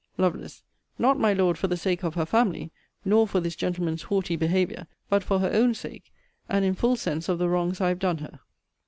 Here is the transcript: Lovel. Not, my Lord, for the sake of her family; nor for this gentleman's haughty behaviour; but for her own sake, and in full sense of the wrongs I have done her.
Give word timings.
Lovel. 0.17 0.47
Not, 0.97 1.19
my 1.19 1.31
Lord, 1.31 1.59
for 1.59 1.67
the 1.67 1.77
sake 1.77 2.01
of 2.03 2.15
her 2.15 2.25
family; 2.25 2.71
nor 3.05 3.27
for 3.27 3.39
this 3.39 3.55
gentleman's 3.55 4.01
haughty 4.01 4.35
behaviour; 4.35 4.87
but 5.09 5.23
for 5.23 5.37
her 5.41 5.51
own 5.53 5.75
sake, 5.75 6.11
and 6.49 6.65
in 6.65 6.73
full 6.73 6.95
sense 6.95 7.29
of 7.29 7.37
the 7.37 7.47
wrongs 7.47 7.79
I 7.79 7.89
have 7.89 7.99
done 7.99 8.17
her. 8.17 8.39